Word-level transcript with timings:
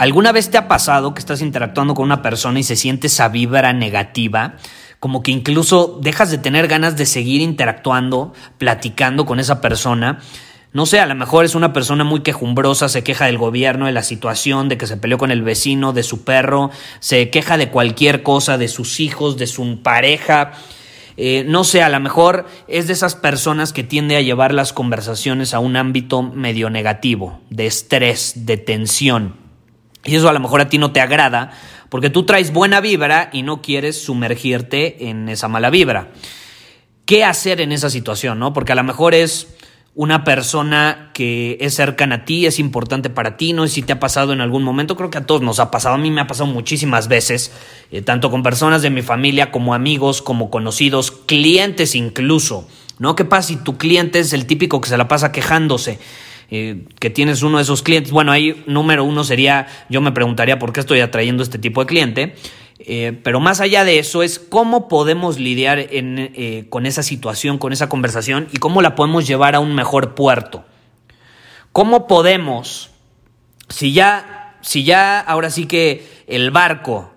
¿Alguna 0.00 0.32
vez 0.32 0.48
te 0.48 0.56
ha 0.56 0.66
pasado 0.66 1.12
que 1.12 1.18
estás 1.18 1.42
interactuando 1.42 1.94
con 1.94 2.06
una 2.06 2.22
persona 2.22 2.58
y 2.58 2.62
se 2.62 2.74
siente 2.74 3.08
esa 3.08 3.28
vibra 3.28 3.74
negativa? 3.74 4.54
Como 4.98 5.22
que 5.22 5.30
incluso 5.30 5.98
dejas 6.00 6.30
de 6.30 6.38
tener 6.38 6.68
ganas 6.68 6.96
de 6.96 7.04
seguir 7.04 7.42
interactuando, 7.42 8.32
platicando 8.56 9.26
con 9.26 9.40
esa 9.40 9.60
persona. 9.60 10.20
No 10.72 10.86
sé, 10.86 11.00
a 11.00 11.06
lo 11.06 11.14
mejor 11.14 11.44
es 11.44 11.54
una 11.54 11.74
persona 11.74 12.02
muy 12.02 12.20
quejumbrosa, 12.22 12.88
se 12.88 13.04
queja 13.04 13.26
del 13.26 13.36
gobierno, 13.36 13.84
de 13.84 13.92
la 13.92 14.02
situación, 14.02 14.70
de 14.70 14.78
que 14.78 14.86
se 14.86 14.96
peleó 14.96 15.18
con 15.18 15.30
el 15.30 15.42
vecino, 15.42 15.92
de 15.92 16.02
su 16.02 16.24
perro, 16.24 16.70
se 17.00 17.28
queja 17.28 17.58
de 17.58 17.68
cualquier 17.68 18.22
cosa, 18.22 18.56
de 18.56 18.68
sus 18.68 19.00
hijos, 19.00 19.36
de 19.36 19.46
su 19.46 19.82
pareja. 19.82 20.52
Eh, 21.18 21.44
no 21.46 21.62
sé, 21.62 21.82
a 21.82 21.90
lo 21.90 22.00
mejor 22.00 22.46
es 22.68 22.86
de 22.86 22.94
esas 22.94 23.16
personas 23.16 23.74
que 23.74 23.84
tiende 23.84 24.16
a 24.16 24.22
llevar 24.22 24.54
las 24.54 24.72
conversaciones 24.72 25.52
a 25.52 25.58
un 25.58 25.76
ámbito 25.76 26.22
medio 26.22 26.70
negativo, 26.70 27.38
de 27.50 27.66
estrés, 27.66 28.46
de 28.46 28.56
tensión. 28.56 29.49
Y 30.04 30.16
eso 30.16 30.28
a 30.28 30.32
lo 30.32 30.40
mejor 30.40 30.60
a 30.60 30.68
ti 30.68 30.78
no 30.78 30.92
te 30.92 31.00
agrada 31.00 31.52
porque 31.90 32.08
tú 32.08 32.24
traes 32.24 32.52
buena 32.52 32.80
vibra 32.80 33.28
y 33.32 33.42
no 33.42 33.60
quieres 33.60 34.02
sumergirte 34.02 35.08
en 35.08 35.28
esa 35.28 35.48
mala 35.48 35.70
vibra. 35.70 36.08
¿Qué 37.04 37.24
hacer 37.24 37.60
en 37.60 37.72
esa 37.72 37.90
situación? 37.90 38.38
¿no? 38.38 38.52
Porque 38.52 38.72
a 38.72 38.76
lo 38.76 38.84
mejor 38.84 39.14
es 39.14 39.48
una 39.96 40.22
persona 40.22 41.10
que 41.12 41.58
es 41.60 41.74
cercana 41.74 42.14
a 42.14 42.24
ti, 42.24 42.46
es 42.46 42.60
importante 42.60 43.10
para 43.10 43.36
ti, 43.36 43.52
no 43.52 43.66
sé 43.66 43.74
si 43.74 43.82
te 43.82 43.92
ha 43.92 43.98
pasado 43.98 44.32
en 44.32 44.40
algún 44.40 44.62
momento, 44.62 44.96
creo 44.96 45.10
que 45.10 45.18
a 45.18 45.26
todos 45.26 45.42
nos 45.42 45.58
ha 45.58 45.72
pasado, 45.72 45.96
a 45.96 45.98
mí 45.98 46.12
me 46.12 46.20
ha 46.20 46.28
pasado 46.28 46.46
muchísimas 46.46 47.08
veces, 47.08 47.52
eh, 47.90 48.00
tanto 48.00 48.30
con 48.30 48.44
personas 48.44 48.82
de 48.82 48.90
mi 48.90 49.02
familia 49.02 49.50
como 49.50 49.74
amigos, 49.74 50.22
como 50.22 50.48
conocidos, 50.48 51.10
clientes 51.10 51.96
incluso, 51.96 52.68
¿no? 52.98 53.16
¿Qué 53.16 53.24
pasa 53.24 53.48
si 53.48 53.56
tu 53.56 53.78
cliente 53.78 54.20
es 54.20 54.32
el 54.32 54.46
típico 54.46 54.80
que 54.80 54.88
se 54.88 54.96
la 54.96 55.08
pasa 55.08 55.32
quejándose? 55.32 55.98
Eh, 56.52 56.84
que 56.98 57.10
tienes 57.10 57.42
uno 57.42 57.58
de 57.58 57.62
esos 57.62 57.82
clientes. 57.82 58.12
Bueno, 58.12 58.32
ahí 58.32 58.62
número 58.66 59.04
uno 59.04 59.22
sería, 59.22 59.68
yo 59.88 60.00
me 60.00 60.12
preguntaría 60.12 60.58
por 60.58 60.72
qué 60.72 60.80
estoy 60.80 61.00
atrayendo 61.00 61.42
este 61.42 61.58
tipo 61.58 61.80
de 61.80 61.86
cliente. 61.86 62.34
Eh, 62.80 63.18
pero 63.22 63.40
más 63.40 63.60
allá 63.60 63.84
de 63.84 63.98
eso 63.98 64.22
es 64.22 64.38
cómo 64.38 64.88
podemos 64.88 65.38
lidiar 65.38 65.78
eh, 65.78 66.64
con 66.70 66.86
esa 66.86 67.02
situación, 67.02 67.58
con 67.58 67.72
esa 67.72 67.88
conversación 67.88 68.48
y 68.52 68.56
cómo 68.56 68.80
la 68.82 68.94
podemos 68.94 69.26
llevar 69.26 69.54
a 69.54 69.60
un 69.60 69.74
mejor 69.74 70.14
puerto. 70.14 70.64
¿Cómo 71.72 72.08
podemos, 72.08 72.90
si 73.68 73.92
ya, 73.92 74.56
si 74.62 74.82
ya 74.82 75.20
ahora 75.20 75.50
sí 75.50 75.66
que 75.66 76.04
el 76.26 76.50
barco 76.50 77.09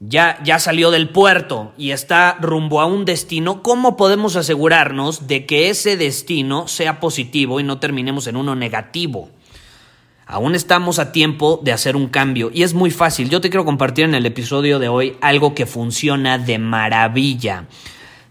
ya, 0.00 0.38
ya 0.44 0.58
salió 0.58 0.90
del 0.90 1.08
puerto 1.08 1.72
y 1.76 1.90
está 1.90 2.36
rumbo 2.40 2.80
a 2.80 2.86
un 2.86 3.04
destino, 3.04 3.62
¿cómo 3.62 3.96
podemos 3.96 4.36
asegurarnos 4.36 5.26
de 5.26 5.44
que 5.44 5.70
ese 5.70 5.96
destino 5.96 6.68
sea 6.68 7.00
positivo 7.00 7.58
y 7.60 7.64
no 7.64 7.78
terminemos 7.78 8.26
en 8.26 8.36
uno 8.36 8.54
negativo? 8.54 9.30
Aún 10.26 10.54
estamos 10.54 10.98
a 10.98 11.10
tiempo 11.10 11.58
de 11.62 11.72
hacer 11.72 11.96
un 11.96 12.08
cambio 12.08 12.50
y 12.52 12.62
es 12.62 12.74
muy 12.74 12.90
fácil. 12.90 13.30
Yo 13.30 13.40
te 13.40 13.48
quiero 13.48 13.64
compartir 13.64 14.04
en 14.04 14.14
el 14.14 14.26
episodio 14.26 14.78
de 14.78 14.88
hoy 14.88 15.16
algo 15.22 15.54
que 15.54 15.64
funciona 15.64 16.36
de 16.36 16.58
maravilla. 16.58 17.64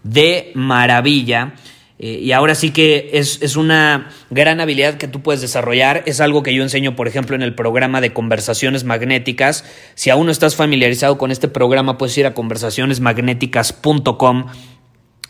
De 0.04 0.52
maravilla 0.54 1.54
eh, 2.00 2.20
y 2.22 2.30
ahora 2.30 2.54
sí 2.54 2.70
que 2.70 3.10
es, 3.14 3.42
es, 3.42 3.56
una 3.56 4.10
gran 4.30 4.60
habilidad 4.60 4.98
que 4.98 5.08
tú 5.08 5.20
puedes 5.20 5.40
desarrollar. 5.40 6.04
Es 6.06 6.20
algo 6.20 6.44
que 6.44 6.54
yo 6.54 6.62
enseño, 6.62 6.94
por 6.94 7.08
ejemplo, 7.08 7.34
en 7.34 7.42
el 7.42 7.56
programa 7.56 8.00
de 8.00 8.12
conversaciones 8.12 8.84
magnéticas. 8.84 9.64
Si 9.96 10.10
aún 10.10 10.26
no 10.26 10.32
estás 10.32 10.54
familiarizado 10.54 11.18
con 11.18 11.32
este 11.32 11.48
programa, 11.48 11.98
puedes 11.98 12.16
ir 12.16 12.26
a 12.26 12.34
conversacionesmagnéticas.com. 12.34 14.46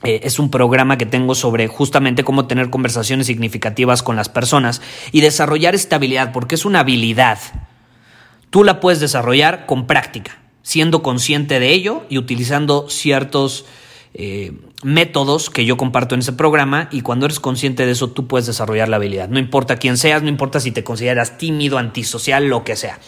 Eh, 0.04 0.20
es 0.22 0.38
un 0.38 0.50
programa 0.50 0.98
que 0.98 1.06
tengo 1.06 1.34
sobre 1.34 1.68
justamente 1.68 2.22
cómo 2.22 2.46
tener 2.46 2.68
conversaciones 2.68 3.26
significativas 3.26 4.02
con 4.02 4.14
las 4.14 4.28
personas 4.28 4.82
y 5.10 5.22
desarrollar 5.22 5.74
esta 5.74 5.96
habilidad, 5.96 6.32
porque 6.32 6.54
es 6.54 6.66
una 6.66 6.80
habilidad. 6.80 7.38
Tú 8.50 8.62
la 8.62 8.78
puedes 8.78 9.00
desarrollar 9.00 9.64
con 9.64 9.86
práctica, 9.86 10.42
siendo 10.62 11.02
consciente 11.02 11.60
de 11.60 11.70
ello 11.70 12.04
y 12.10 12.18
utilizando 12.18 12.90
ciertos 12.90 13.64
eh, 14.20 14.50
métodos 14.82 15.48
que 15.48 15.64
yo 15.64 15.76
comparto 15.76 16.16
en 16.16 16.22
ese 16.22 16.32
programa 16.32 16.88
y 16.90 17.02
cuando 17.02 17.26
eres 17.26 17.38
consciente 17.38 17.86
de 17.86 17.92
eso 17.92 18.10
tú 18.10 18.26
puedes 18.26 18.48
desarrollar 18.48 18.88
la 18.88 18.96
habilidad. 18.96 19.28
No 19.28 19.38
importa 19.38 19.76
quién 19.76 19.96
seas, 19.96 20.24
no 20.24 20.28
importa 20.28 20.58
si 20.58 20.72
te 20.72 20.82
consideras 20.82 21.38
tímido, 21.38 21.78
antisocial, 21.78 22.48
lo 22.48 22.64
que 22.64 22.74
sea. 22.74 22.98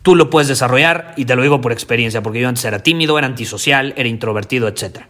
Tú 0.00 0.16
lo 0.16 0.30
puedes 0.30 0.48
desarrollar 0.48 1.12
y 1.18 1.26
te 1.26 1.36
lo 1.36 1.42
digo 1.42 1.60
por 1.60 1.72
experiencia, 1.72 2.22
porque 2.22 2.40
yo 2.40 2.48
antes 2.48 2.64
era 2.64 2.78
tímido, 2.78 3.18
era 3.18 3.26
antisocial, 3.26 3.92
era 3.98 4.08
introvertido, 4.08 4.66
etc. 4.66 5.00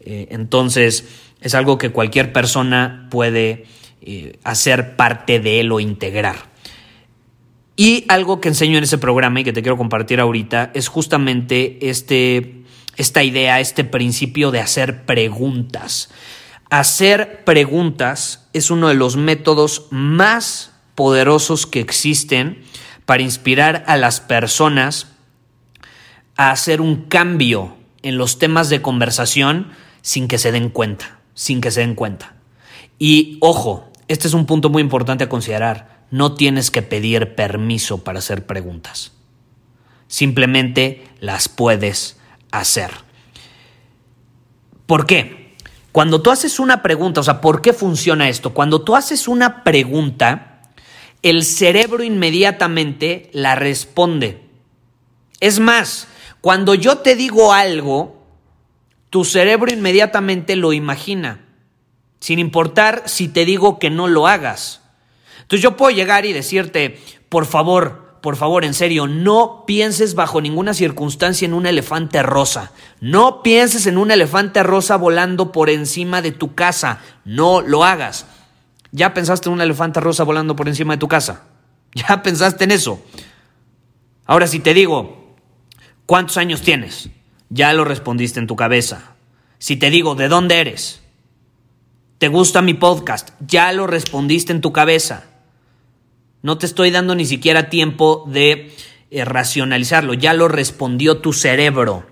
Eh, 0.00 0.28
entonces 0.32 1.08
es 1.40 1.54
algo 1.54 1.78
que 1.78 1.88
cualquier 1.88 2.34
persona 2.34 3.08
puede 3.10 3.64
eh, 4.02 4.38
hacer 4.44 4.96
parte 4.96 5.40
de 5.40 5.60
él 5.60 5.72
o 5.72 5.80
integrar. 5.80 6.36
Y 7.74 8.04
algo 8.08 8.42
que 8.42 8.48
enseño 8.48 8.76
en 8.76 8.84
ese 8.84 8.98
programa 8.98 9.40
y 9.40 9.44
que 9.44 9.54
te 9.54 9.62
quiero 9.62 9.78
compartir 9.78 10.20
ahorita 10.20 10.72
es 10.74 10.88
justamente 10.88 11.88
este 11.88 12.64
esta 12.98 13.22
idea, 13.22 13.60
este 13.60 13.84
principio 13.84 14.50
de 14.50 14.60
hacer 14.60 15.06
preguntas. 15.06 16.10
Hacer 16.68 17.44
preguntas 17.44 18.48
es 18.52 18.70
uno 18.70 18.88
de 18.88 18.94
los 18.94 19.16
métodos 19.16 19.86
más 19.90 20.72
poderosos 20.94 21.66
que 21.66 21.80
existen 21.80 22.62
para 23.06 23.22
inspirar 23.22 23.84
a 23.86 23.96
las 23.96 24.20
personas 24.20 25.06
a 26.36 26.50
hacer 26.50 26.80
un 26.80 27.04
cambio 27.04 27.76
en 28.02 28.18
los 28.18 28.38
temas 28.38 28.68
de 28.68 28.82
conversación 28.82 29.70
sin 30.02 30.28
que 30.28 30.38
se 30.38 30.52
den 30.52 30.68
cuenta, 30.68 31.20
sin 31.34 31.60
que 31.60 31.70
se 31.70 31.80
den 31.80 31.94
cuenta. 31.94 32.34
Y 32.98 33.38
ojo, 33.40 33.90
este 34.08 34.28
es 34.28 34.34
un 34.34 34.44
punto 34.44 34.70
muy 34.70 34.82
importante 34.82 35.24
a 35.24 35.28
considerar. 35.28 36.04
No 36.10 36.34
tienes 36.34 36.70
que 36.70 36.82
pedir 36.82 37.34
permiso 37.34 38.02
para 38.04 38.18
hacer 38.18 38.44
preguntas. 38.44 39.12
Simplemente 40.08 41.06
las 41.20 41.48
puedes 41.48 42.17
hacer. 42.50 42.90
¿Por 44.86 45.06
qué? 45.06 45.56
Cuando 45.92 46.22
tú 46.22 46.30
haces 46.30 46.60
una 46.60 46.82
pregunta, 46.82 47.20
o 47.20 47.24
sea, 47.24 47.40
¿por 47.40 47.60
qué 47.60 47.72
funciona 47.72 48.28
esto? 48.28 48.54
Cuando 48.54 48.82
tú 48.82 48.94
haces 48.94 49.28
una 49.28 49.64
pregunta, 49.64 50.62
el 51.22 51.44
cerebro 51.44 52.02
inmediatamente 52.02 53.30
la 53.32 53.54
responde. 53.54 54.42
Es 55.40 55.60
más, 55.60 56.08
cuando 56.40 56.74
yo 56.74 56.98
te 56.98 57.16
digo 57.16 57.52
algo, 57.52 58.22
tu 59.10 59.24
cerebro 59.24 59.72
inmediatamente 59.72 60.56
lo 60.56 60.72
imagina, 60.72 61.44
sin 62.20 62.38
importar 62.38 63.02
si 63.06 63.28
te 63.28 63.44
digo 63.44 63.78
que 63.78 63.90
no 63.90 64.06
lo 64.06 64.26
hagas. 64.26 64.82
Entonces 65.42 65.62
yo 65.62 65.76
puedo 65.76 65.90
llegar 65.90 66.26
y 66.26 66.32
decirte, 66.32 67.00
por 67.28 67.46
favor, 67.46 68.07
por 68.20 68.36
favor, 68.36 68.64
en 68.64 68.74
serio, 68.74 69.06
no 69.06 69.64
pienses 69.66 70.14
bajo 70.14 70.40
ninguna 70.40 70.74
circunstancia 70.74 71.46
en 71.46 71.54
un 71.54 71.66
elefante 71.66 72.22
rosa. 72.22 72.72
No 73.00 73.42
pienses 73.42 73.86
en 73.86 73.98
un 73.98 74.10
elefante 74.10 74.62
rosa 74.62 74.96
volando 74.96 75.52
por 75.52 75.70
encima 75.70 76.20
de 76.20 76.32
tu 76.32 76.54
casa. 76.54 77.00
No 77.24 77.60
lo 77.60 77.84
hagas. 77.84 78.26
¿Ya 78.90 79.14
pensaste 79.14 79.48
en 79.48 79.54
un 79.54 79.60
elefante 79.60 80.00
rosa 80.00 80.24
volando 80.24 80.56
por 80.56 80.68
encima 80.68 80.94
de 80.94 80.98
tu 80.98 81.08
casa? 81.08 81.44
¿Ya 81.94 82.22
pensaste 82.22 82.64
en 82.64 82.72
eso? 82.72 83.00
Ahora 84.26 84.46
si 84.46 84.60
te 84.60 84.74
digo, 84.74 85.36
¿cuántos 86.06 86.36
años 86.36 86.62
tienes? 86.62 87.10
Ya 87.50 87.72
lo 87.72 87.84
respondiste 87.84 88.40
en 88.40 88.46
tu 88.46 88.56
cabeza. 88.56 89.14
Si 89.58 89.76
te 89.76 89.90
digo, 89.90 90.14
¿de 90.14 90.28
dónde 90.28 90.60
eres? 90.60 91.02
¿Te 92.18 92.28
gusta 92.28 92.62
mi 92.62 92.74
podcast? 92.74 93.30
Ya 93.46 93.72
lo 93.72 93.86
respondiste 93.86 94.52
en 94.52 94.60
tu 94.60 94.72
cabeza. 94.72 95.27
No 96.42 96.58
te 96.58 96.66
estoy 96.66 96.90
dando 96.90 97.14
ni 97.14 97.26
siquiera 97.26 97.68
tiempo 97.68 98.24
de 98.26 98.74
eh, 99.10 99.24
racionalizarlo, 99.24 100.14
ya 100.14 100.34
lo 100.34 100.48
respondió 100.48 101.18
tu 101.18 101.32
cerebro. 101.32 102.06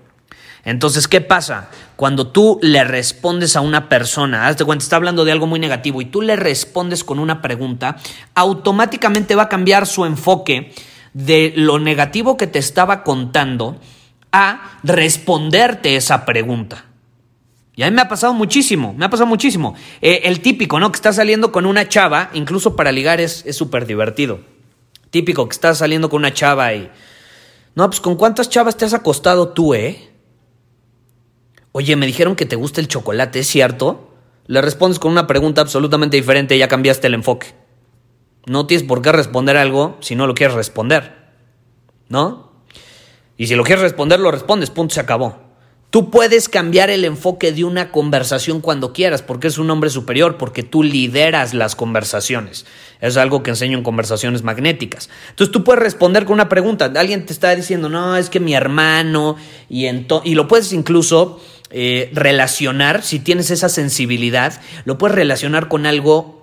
Entonces, 0.65 1.07
¿qué 1.07 1.21
pasa? 1.21 1.69
Cuando 1.95 2.27
tú 2.27 2.59
le 2.61 2.83
respondes 2.83 3.55
a 3.55 3.61
una 3.61 3.87
persona, 3.87 4.47
hazte 4.47 4.65
cuenta, 4.65 4.83
está 4.83 4.97
hablando 4.97 5.23
de 5.23 5.31
algo 5.31 5.47
muy 5.47 5.59
negativo 5.59 6.01
y 6.01 6.05
tú 6.05 6.21
le 6.21 6.35
respondes 6.35 7.05
con 7.05 7.19
una 7.19 7.41
pregunta, 7.41 7.95
automáticamente 8.35 9.35
va 9.35 9.43
a 9.43 9.49
cambiar 9.49 9.87
su 9.87 10.03
enfoque 10.03 10.73
de 11.13 11.53
lo 11.55 11.79
negativo 11.79 12.35
que 12.35 12.47
te 12.47 12.59
estaba 12.59 13.03
contando 13.03 13.79
a 14.33 14.79
responderte 14.83 15.95
esa 15.95 16.25
pregunta. 16.25 16.83
Y 17.77 17.83
a 17.83 17.89
mí 17.91 17.95
me 17.95 18.01
ha 18.01 18.09
pasado 18.09 18.33
muchísimo, 18.33 18.93
me 18.97 19.05
ha 19.05 19.09
pasado 19.09 19.27
muchísimo. 19.27 19.75
Eh, 20.01 20.21
el 20.23 20.41
típico, 20.41 20.79
¿no? 20.79 20.91
Que 20.91 20.95
está 20.95 21.13
saliendo 21.13 21.51
con 21.51 21.67
una 21.67 21.87
chava, 21.87 22.31
incluso 22.33 22.75
para 22.75 22.91
ligar 22.91 23.21
es 23.21 23.45
súper 23.51 23.85
divertido. 23.85 24.39
Típico 25.11 25.47
que 25.47 25.53
estás 25.53 25.77
saliendo 25.77 26.09
con 26.09 26.21
una 26.21 26.33
chava 26.33 26.73
y... 26.73 26.89
No, 27.75 27.87
pues 27.87 28.01
¿con 28.01 28.15
cuántas 28.15 28.49
chavas 28.49 28.75
te 28.77 28.85
has 28.85 28.95
acostado 28.95 29.49
tú, 29.49 29.75
eh? 29.75 30.09
Oye, 31.71 31.95
me 31.95 32.07
dijeron 32.07 32.35
que 32.35 32.47
te 32.47 32.55
gusta 32.55 32.81
el 32.81 32.87
chocolate, 32.87 33.41
¿es 33.41 33.47
cierto? 33.47 34.11
Le 34.47 34.59
respondes 34.63 34.97
con 34.97 35.11
una 35.11 35.27
pregunta 35.27 35.61
absolutamente 35.61 36.17
diferente 36.17 36.55
y 36.55 36.59
ya 36.59 36.67
cambiaste 36.67 37.05
el 37.05 37.13
enfoque. 37.13 37.53
No 38.47 38.65
tienes 38.65 38.87
por 38.87 39.03
qué 39.03 39.11
responder 39.11 39.55
algo 39.55 39.97
si 39.99 40.15
no 40.15 40.25
lo 40.25 40.33
quieres 40.33 40.55
responder. 40.55 41.27
¿No? 42.09 42.53
Y 43.37 43.45
si 43.45 43.53
lo 43.53 43.63
quieres 43.63 43.83
responder, 43.83 44.19
lo 44.19 44.31
respondes, 44.31 44.71
punto, 44.71 44.95
se 44.95 45.01
acabó. 45.01 45.46
Tú 45.89 46.11
puedes 46.11 46.49
cambiar 46.49 46.89
el 46.89 47.05
enfoque 47.05 47.53
de 47.53 47.63
una 47.63 47.91
conversación 47.91 48.59
cuando 48.59 48.91
quieras, 48.91 49.21
porque 49.21 49.47
es 49.47 49.57
un 49.57 49.69
hombre 49.69 49.89
superior, 49.89 50.37
porque 50.37 50.61
tú 50.61 50.83
lideras 50.83 51.53
las 51.53 51.77
conversaciones. 51.77 52.65
Es 52.99 53.15
algo 53.15 53.41
que 53.41 53.51
enseño 53.51 53.77
en 53.77 53.85
conversaciones 53.85 54.43
magnéticas. 54.43 55.09
Entonces 55.29 55.53
tú 55.53 55.63
puedes 55.63 55.81
responder 55.81 56.25
con 56.25 56.33
una 56.33 56.49
pregunta. 56.49 56.91
Alguien 56.93 57.25
te 57.25 57.31
está 57.31 57.55
diciendo, 57.55 57.87
no, 57.87 58.17
es 58.17 58.29
que 58.29 58.41
mi 58.41 58.53
hermano, 58.53 59.37
y, 59.69 59.85
y 59.87 60.35
lo 60.35 60.47
puedes 60.49 60.73
incluso 60.73 61.39
eh, 61.69 62.09
relacionar, 62.13 63.01
si 63.01 63.19
tienes 63.19 63.49
esa 63.49 63.69
sensibilidad, 63.69 64.59
lo 64.83 64.97
puedes 64.97 65.15
relacionar 65.15 65.69
con 65.69 65.85
algo 65.85 66.41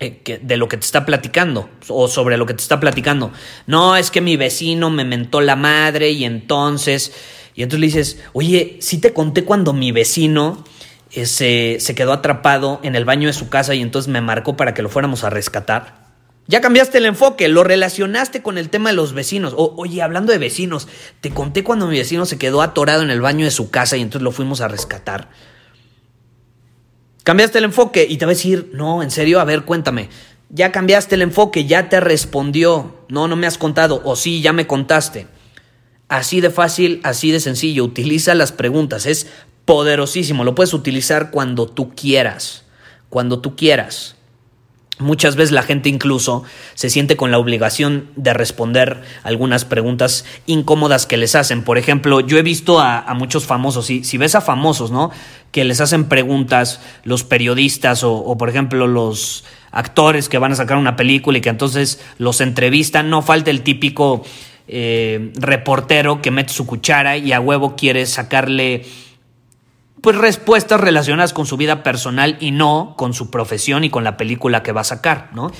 eh, 0.00 0.40
de 0.42 0.56
lo 0.56 0.68
que 0.68 0.76
te 0.76 0.84
está 0.84 1.06
platicando 1.06 1.70
o 1.86 2.08
sobre 2.08 2.36
lo 2.36 2.46
que 2.46 2.54
te 2.54 2.62
está 2.62 2.80
platicando. 2.80 3.30
No, 3.68 3.96
es 3.96 4.10
que 4.10 4.20
mi 4.20 4.36
vecino 4.36 4.90
me 4.90 5.04
mentó 5.04 5.40
la 5.40 5.54
madre 5.54 6.10
y 6.10 6.24
entonces... 6.24 7.12
Y 7.56 7.62
entonces 7.62 7.80
le 7.80 7.86
dices, 7.86 8.18
oye, 8.34 8.76
si 8.80 8.98
te 8.98 9.14
conté 9.14 9.44
cuando 9.44 9.72
mi 9.72 9.90
vecino 9.90 10.62
eh, 11.10 11.24
se, 11.24 11.78
se 11.80 11.94
quedó 11.94 12.12
atrapado 12.12 12.78
en 12.82 12.94
el 12.94 13.06
baño 13.06 13.28
de 13.28 13.32
su 13.32 13.48
casa 13.48 13.74
y 13.74 13.80
entonces 13.80 14.12
me 14.12 14.20
marcó 14.20 14.56
para 14.56 14.74
que 14.74 14.82
lo 14.82 14.90
fuéramos 14.90 15.24
a 15.24 15.30
rescatar. 15.30 16.06
Ya 16.48 16.60
cambiaste 16.60 16.98
el 16.98 17.06
enfoque, 17.06 17.48
lo 17.48 17.64
relacionaste 17.64 18.42
con 18.42 18.58
el 18.58 18.68
tema 18.68 18.90
de 18.90 18.96
los 18.96 19.14
vecinos. 19.14 19.54
oye, 19.56 20.02
hablando 20.02 20.32
de 20.32 20.38
vecinos, 20.38 20.86
te 21.20 21.30
conté 21.30 21.64
cuando 21.64 21.88
mi 21.88 21.98
vecino 21.98 22.26
se 22.26 22.38
quedó 22.38 22.62
atorado 22.62 23.02
en 23.02 23.10
el 23.10 23.20
baño 23.20 23.46
de 23.46 23.50
su 23.50 23.70
casa 23.70 23.96
y 23.96 24.02
entonces 24.02 24.22
lo 24.22 24.30
fuimos 24.30 24.60
a 24.60 24.68
rescatar. 24.68 25.30
Cambiaste 27.24 27.58
el 27.58 27.64
enfoque 27.64 28.06
y 28.08 28.18
te 28.18 28.26
va 28.26 28.30
a 28.30 28.34
decir, 28.34 28.70
no, 28.74 29.02
en 29.02 29.10
serio, 29.10 29.40
a 29.40 29.44
ver, 29.44 29.64
cuéntame. 29.64 30.08
Ya 30.50 30.70
cambiaste 30.70 31.16
el 31.16 31.22
enfoque, 31.22 31.64
ya 31.64 31.88
te 31.88 31.98
respondió. 31.98 32.94
No, 33.08 33.26
no 33.26 33.34
me 33.34 33.48
has 33.48 33.58
contado. 33.58 34.00
O 34.04 34.14
sí, 34.14 34.42
ya 34.42 34.52
me 34.52 34.68
contaste. 34.68 35.26
Así 36.08 36.40
de 36.40 36.50
fácil, 36.50 37.00
así 37.02 37.32
de 37.32 37.40
sencillo. 37.40 37.84
Utiliza 37.84 38.34
las 38.34 38.52
preguntas. 38.52 39.06
Es 39.06 39.26
poderosísimo. 39.64 40.44
Lo 40.44 40.54
puedes 40.54 40.74
utilizar 40.74 41.30
cuando 41.30 41.66
tú 41.66 41.94
quieras. 41.94 42.64
Cuando 43.10 43.40
tú 43.40 43.56
quieras. 43.56 44.16
Muchas 44.98 45.36
veces 45.36 45.52
la 45.52 45.62
gente 45.62 45.90
incluso 45.90 46.42
se 46.74 46.88
siente 46.88 47.16
con 47.16 47.30
la 47.30 47.36
obligación 47.36 48.08
de 48.16 48.32
responder 48.32 49.02
algunas 49.24 49.66
preguntas 49.66 50.24
incómodas 50.46 51.04
que 51.04 51.18
les 51.18 51.34
hacen. 51.34 51.64
Por 51.64 51.76
ejemplo, 51.76 52.20
yo 52.20 52.38
he 52.38 52.42
visto 52.42 52.80
a, 52.80 53.12
muchos 53.14 53.44
famosos, 53.44 53.84
si, 53.84 54.04
si, 54.04 54.16
ves 54.16 54.34
a 54.34 54.40
famosos, 54.40 54.90
¿no? 54.90 55.10
Que 55.52 55.64
les 55.64 55.82
hacen 55.82 56.04
preguntas 56.06 56.80
los 57.04 57.24
periodistas 57.24 58.04
o, 58.04 58.38
por 58.38 58.48
ejemplo, 58.48 58.86
los 58.86 59.44
actores 59.70 60.30
que 60.30 60.38
van 60.38 60.52
a 60.52 60.56
sacar 60.56 60.78
una 60.78 60.96
película 60.96 61.36
y 61.36 61.40
que 61.42 61.50
entonces 61.50 62.00
los 62.16 62.40
entrevistan, 62.40 63.10
no 63.10 63.20
falta 63.20 63.50
el 63.50 63.60
típico 63.60 64.24
eh, 64.68 65.32
reportero 65.34 66.20
que 66.22 66.30
mete 66.30 66.52
su 66.52 66.66
cuchara 66.66 67.16
y 67.16 67.32
a 67.32 67.40
huevo 67.40 67.76
quiere 67.76 68.06
sacarle 68.06 68.84
pues 70.00 70.16
respuestas 70.16 70.80
relacionadas 70.80 71.32
con 71.32 71.46
su 71.46 71.56
vida 71.56 71.82
personal 71.82 72.36
y 72.40 72.50
no 72.50 72.94
con 72.96 73.14
su 73.14 73.30
profesión 73.30 73.84
y 73.84 73.90
con 73.90 74.04
la 74.04 74.16
película 74.16 74.62
que 74.62 74.72
va 74.72 74.82
a 74.82 74.84
sacar, 74.84 75.30
¿no? 75.34 75.50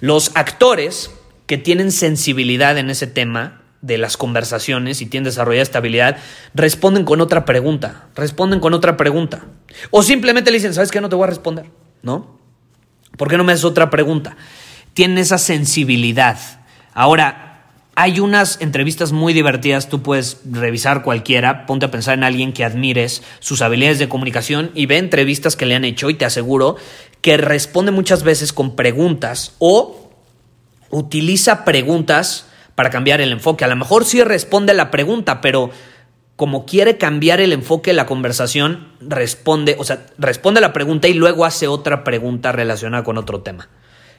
Los 0.00 0.32
actores 0.34 1.10
que 1.46 1.58
tienen 1.58 1.90
sensibilidad 1.92 2.76
en 2.78 2.90
ese 2.90 3.06
tema 3.06 3.62
de 3.80 3.98
las 3.98 4.16
conversaciones 4.16 5.00
y 5.00 5.06
tienen 5.06 5.24
desarrollada 5.24 5.62
estabilidad, 5.62 6.18
responden 6.54 7.04
con 7.04 7.20
otra 7.20 7.44
pregunta, 7.44 8.08
responden 8.14 8.60
con 8.60 8.74
otra 8.74 8.96
pregunta. 8.96 9.44
O 9.90 10.02
simplemente 10.02 10.50
le 10.50 10.58
dicen, 10.58 10.74
¿sabes 10.74 10.90
qué? 10.90 11.00
No 11.00 11.08
te 11.08 11.16
voy 11.16 11.24
a 11.24 11.28
responder, 11.28 11.66
¿no? 12.02 12.38
¿Por 13.16 13.28
qué 13.28 13.36
no 13.36 13.44
me 13.44 13.52
haces 13.52 13.64
otra 13.64 13.90
pregunta? 13.90 14.36
Tienen 14.92 15.18
esa 15.18 15.38
sensibilidad. 15.38 16.38
Ahora, 16.94 17.45
hay 17.98 18.20
unas 18.20 18.60
entrevistas 18.60 19.12
muy 19.12 19.32
divertidas, 19.32 19.88
tú 19.88 20.02
puedes 20.02 20.42
revisar 20.44 21.02
cualquiera, 21.02 21.64
ponte 21.64 21.86
a 21.86 21.90
pensar 21.90 22.12
en 22.12 22.24
alguien 22.24 22.52
que 22.52 22.62
admires 22.62 23.22
sus 23.40 23.62
habilidades 23.62 23.98
de 23.98 24.08
comunicación 24.08 24.70
y 24.74 24.84
ve 24.84 24.98
entrevistas 24.98 25.56
que 25.56 25.64
le 25.64 25.74
han 25.74 25.84
hecho 25.86 26.10
y 26.10 26.14
te 26.14 26.26
aseguro 26.26 26.76
que 27.22 27.38
responde 27.38 27.92
muchas 27.92 28.22
veces 28.22 28.52
con 28.52 28.76
preguntas 28.76 29.54
o 29.60 30.10
utiliza 30.90 31.64
preguntas 31.64 32.46
para 32.74 32.90
cambiar 32.90 33.22
el 33.22 33.32
enfoque. 33.32 33.64
A 33.64 33.68
lo 33.68 33.76
mejor 33.76 34.04
sí 34.04 34.22
responde 34.22 34.74
la 34.74 34.90
pregunta, 34.90 35.40
pero 35.40 35.70
como 36.36 36.66
quiere 36.66 36.98
cambiar 36.98 37.40
el 37.40 37.54
enfoque 37.54 37.92
de 37.92 37.96
la 37.96 38.04
conversación, 38.04 38.92
responde, 39.00 39.74
o 39.78 39.84
sea, 39.84 40.04
responde 40.18 40.60
la 40.60 40.74
pregunta 40.74 41.08
y 41.08 41.14
luego 41.14 41.46
hace 41.46 41.66
otra 41.66 42.04
pregunta 42.04 42.52
relacionada 42.52 43.04
con 43.04 43.16
otro 43.16 43.40
tema. 43.40 43.70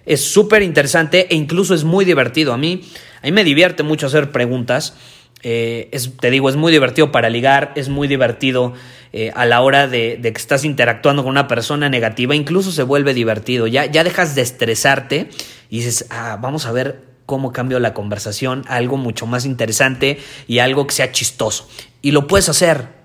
Es 0.08 0.24
súper 0.24 0.64
interesante 0.64 1.28
e 1.30 1.36
incluso 1.36 1.76
es 1.76 1.84
muy 1.84 2.06
divertido. 2.06 2.54
A 2.54 2.58
mí, 2.58 2.82
a 3.22 3.26
mí 3.26 3.32
me 3.34 3.44
divierte 3.44 3.84
mucho 3.84 4.08
hacer 4.08 4.32
preguntas. 4.32 4.96
Eh, 5.44 5.92
te 6.20 6.32
digo, 6.32 6.50
es 6.50 6.56
muy 6.56 6.72
divertido 6.72 7.12
para 7.12 7.30
ligar, 7.30 7.74
es 7.76 7.90
muy 7.90 8.08
divertido 8.08 8.74
eh, 9.14 9.32
a 9.36 9.46
la 9.46 9.62
hora 9.62 9.88
de, 9.88 10.20
que 10.22 10.30
estás 10.30 10.64
interactuando 10.64 11.24
con 11.24 11.32
una 11.32 11.48
persona 11.48 11.90
negativa, 11.90 12.36
incluso 12.36 12.72
se 12.72 12.84
vuelve 12.84 13.14
divertido. 13.14 13.68
Ya, 13.68 13.86
ya 13.86 14.04
dejas 14.04 14.34
de 14.34 14.42
estresarte 14.42 15.30
y 15.70 15.80
dices, 15.80 16.08
ah, 16.10 16.40
vamos 16.42 16.66
a 16.66 16.72
ver 16.72 17.02
cómo 17.26 17.52
cambio 17.52 17.80
la 17.80 17.94
conversación 17.94 18.64
a 18.68 18.76
algo 18.76 18.96
mucho 18.96 19.28
más 19.28 19.46
interesante 19.46 20.20
y 20.48 20.60
algo 20.60 20.88
que 20.88 20.96
sea 20.96 21.12
chistoso. 21.12 21.68
Y 22.02 22.12
lo 22.12 22.28
puedes 22.28 22.48
hacer. 22.48 22.96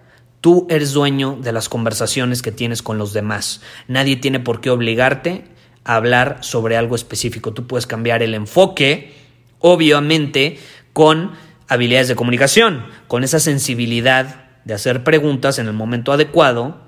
Tú 0.41 0.67
eres 0.71 0.93
dueño 0.93 1.37
de 1.41 1.53
las 1.53 1.69
conversaciones 1.69 2.43
que 2.43 2.53
tienes 2.53 2.83
con 2.83 2.97
los 2.97 3.13
demás. 3.13 3.61
Nadie 3.89 4.17
tiene 4.17 4.41
por 4.41 4.61
qué 4.61 4.71
obligarte 4.71 5.52
hablar 5.85 6.39
sobre 6.41 6.77
algo 6.77 6.95
específico. 6.95 7.53
Tú 7.53 7.67
puedes 7.67 7.87
cambiar 7.87 8.23
el 8.23 8.35
enfoque, 8.35 9.15
obviamente, 9.59 10.59
con 10.93 11.33
habilidades 11.69 12.09
de 12.09 12.17
comunicación, 12.17 12.85
con 13.09 13.25
esa 13.25 13.41
sensibilidad 13.41 14.45
de 14.65 14.75
hacer 14.75 15.05
preguntas 15.05 15.59
en 15.59 15.67
el 15.67 15.73
momento 15.73 16.13
adecuado 16.13 16.81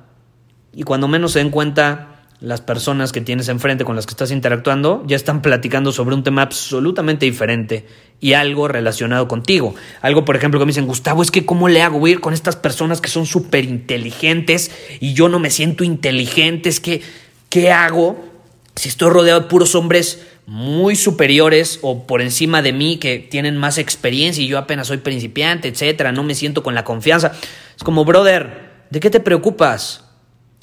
y 0.73 0.83
cuando 0.83 1.09
menos 1.09 1.33
se 1.33 1.39
den 1.41 1.51
cuenta 1.51 2.11
las 2.41 2.61
personas 2.61 3.13
que 3.13 3.21
tienes 3.21 3.49
enfrente 3.49 3.85
con 3.85 3.97
las 3.97 4.07
que 4.07 4.11
estás 4.11 4.31
interactuando 4.31 5.03
ya 5.07 5.17
están 5.17 5.41
platicando 5.41 5.93
sobre 5.93 6.15
un 6.15 6.23
tema 6.23 6.43
absolutamente 6.43 7.25
diferente 7.25 7.87
y 8.21 8.35
algo 8.35 8.69
relacionado 8.69 9.29
contigo. 9.29 9.75
Algo, 10.03 10.25
por 10.25 10.37
ejemplo, 10.37 10.61
que 10.61 10.67
me 10.67 10.71
dicen, 10.71 10.87
Gustavo, 10.87 11.23
es 11.23 11.31
que 11.31 11.47
cómo 11.47 11.69
le 11.69 11.81
hago 11.81 12.07
ir 12.07 12.21
con 12.21 12.35
estas 12.35 12.57
personas 12.57 13.01
que 13.01 13.09
son 13.09 13.25
súper 13.25 13.65
inteligentes 13.65 14.71
y 15.01 15.15
yo 15.15 15.29
no 15.29 15.39
me 15.39 15.51
siento 15.51 15.85
inteligente, 15.85 16.69
es 16.69 16.81
que, 16.81 17.03
¿qué 17.49 17.73
hago? 17.73 18.34
Si 18.77 18.89
estoy 18.89 19.11
rodeado 19.11 19.41
de 19.41 19.47
puros 19.47 19.75
hombres 19.75 20.27
muy 20.47 20.97
superiores 20.97 21.79
o 21.83 22.07
por 22.07 22.21
encima 22.21 22.61
de 22.61 22.73
mí 22.73 22.99
que 22.99 23.19
tienen 23.19 23.57
más 23.57 23.79
experiencia 23.79 24.43
y 24.43 24.49
yo 24.49 24.59
apenas 24.59 24.89
soy 24.89 24.99
principiante, 24.99 25.69
etcétera, 25.69 26.13
no 26.13 26.23
me 26.23 26.35
siento 26.35 26.63
con 26.63 26.75
la 26.75 26.85
confianza. 26.85 27.33
Es 27.77 27.83
como, 27.83 28.05
brother, 28.05 28.71
¿de 28.91 29.01
qué 29.01 29.11
te 29.11 29.21
preocupas? 29.21 30.05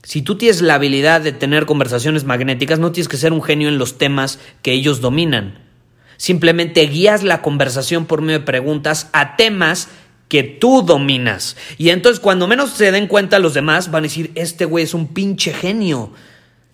Si 0.03 0.21
tú 0.21 0.37
tienes 0.37 0.61
la 0.61 0.75
habilidad 0.75 1.21
de 1.21 1.31
tener 1.31 1.65
conversaciones 1.65 2.23
magnéticas, 2.23 2.79
no 2.79 2.91
tienes 2.91 3.07
que 3.07 3.17
ser 3.17 3.33
un 3.33 3.41
genio 3.41 3.69
en 3.69 3.77
los 3.77 3.97
temas 3.97 4.39
que 4.61 4.73
ellos 4.73 4.99
dominan. 4.99 5.59
Simplemente 6.17 6.81
guías 6.87 7.23
la 7.23 7.41
conversación 7.41 8.05
por 8.05 8.21
medio 8.21 8.39
de 8.39 8.45
preguntas 8.45 9.09
a 9.13 9.35
temas 9.35 9.89
que 10.27 10.43
tú 10.43 10.81
dominas. 10.81 11.57
Y 11.77 11.89
entonces 11.89 12.19
cuando 12.19 12.47
menos 12.47 12.71
se 12.71 12.91
den 12.91 13.07
cuenta 13.07 13.39
los 13.39 13.53
demás 13.53 13.91
van 13.91 14.03
a 14.03 14.07
decir, 14.07 14.31
este 14.35 14.65
güey 14.65 14.83
es 14.83 14.93
un 14.93 15.07
pinche 15.07 15.53
genio. 15.53 16.11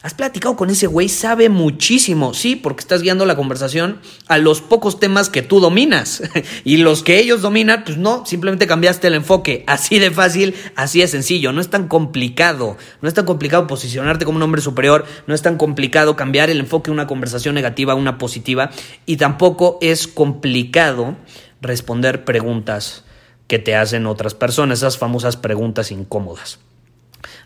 Has 0.08 0.14
platicado 0.14 0.56
con 0.56 0.70
ese 0.70 0.88
güey, 0.88 1.10
sabe 1.10 1.50
muchísimo, 1.50 2.34
sí, 2.34 2.56
porque 2.56 2.80
estás 2.80 3.02
guiando 3.02 3.26
la 3.26 3.36
conversación 3.36 4.00
a 4.30 4.38
los 4.38 4.62
pocos 4.62 5.02
temas 5.02 5.30
que 5.30 5.42
tú 5.42 5.60
dominas. 5.60 6.24
y 6.64 6.78
los 6.78 7.04
que 7.04 7.20
ellos 7.20 7.42
dominan, 7.42 7.84
pues 7.84 7.98
no, 7.98 8.26
simplemente 8.26 8.68
cambiaste 8.68 9.08
el 9.08 9.16
enfoque. 9.16 9.66
Así 9.68 10.00
de 10.00 10.10
fácil, 10.10 10.56
así 10.78 11.02
de 11.02 11.10
sencillo. 11.10 11.52
No 11.52 11.60
es 11.60 11.68
tan 11.68 11.90
complicado. 11.90 12.78
No 13.02 13.10
es 13.10 13.16
tan 13.16 13.26
complicado 13.26 13.68
posicionarte 13.68 14.24
como 14.24 14.38
un 14.38 14.44
hombre 14.44 14.62
superior. 14.62 15.06
No 15.28 15.36
es 15.36 15.42
tan 15.42 15.58
complicado 15.58 16.16
cambiar 16.16 16.50
el 16.50 16.62
enfoque 16.62 16.86
de 16.86 16.94
una 16.94 17.06
conversación 17.06 17.54
negativa 17.54 17.92
a 17.92 17.98
una 17.98 18.18
positiva. 18.18 18.70
Y 19.06 19.18
tampoco 19.18 19.78
es 19.82 20.08
complicado 20.08 21.18
responder 21.60 22.24
preguntas 22.24 23.04
que 23.48 23.60
te 23.60 23.76
hacen 23.76 24.06
otras 24.06 24.36
personas, 24.36 24.78
esas 24.78 24.98
famosas 24.98 25.36
preguntas 25.36 25.92
incómodas. 25.92 26.60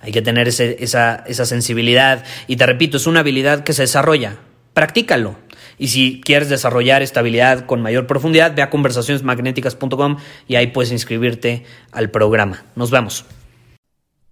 Hay 0.02 0.12
que 0.12 0.22
tener 0.22 0.48
esa, 0.48 1.16
esa 1.26 1.46
sensibilidad 1.46 2.24
y 2.48 2.56
te 2.56 2.66
repito, 2.66 2.98
es 2.98 3.08
una 3.08 3.22
habilidad 3.22 3.64
que 3.64 3.74
se 3.74 3.84
desarrolla. 3.84 4.38
Practícalo. 4.74 5.36
Y 5.78 5.88
si 5.88 6.22
quieres 6.22 6.48
desarrollar 6.50 7.02
esta 7.02 7.22
habilidad 7.22 7.66
con 7.66 7.82
mayor 7.82 8.06
profundidad, 8.06 8.56
ve 8.56 8.62
a 8.62 8.70
conversacionesmagnéticas.com 8.70 10.18
y 10.48 10.56
ahí 10.56 10.68
puedes 10.68 10.92
inscribirte 10.92 11.64
al 11.92 12.12
programa. 12.12 12.64
Nos 12.76 12.92
vemos. 12.92 13.26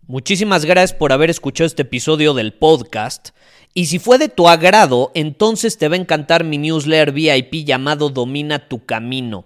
Muchísimas 0.06 0.66
gracias 0.66 0.98
por 0.98 1.12
haber 1.12 1.30
escuchado 1.30 1.66
este 1.66 1.84
episodio 1.84 2.34
del 2.34 2.54
podcast. 2.54 3.30
Y 3.74 3.86
si 3.88 4.00
fue 4.00 4.18
de 4.18 4.30
tu 4.30 4.48
agrado, 4.48 5.12
entonces 5.14 5.78
te 5.78 5.88
va 5.88 5.96
a 5.96 6.00
encantar 6.00 6.44
mi 6.44 6.58
newsletter 6.58 7.12
VIP 7.12 7.66
llamado 7.66 8.10
Domina 8.10 8.68
tu 8.68 8.86
Camino. 8.86 9.46